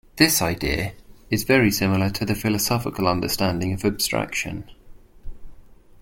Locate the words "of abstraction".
3.71-4.63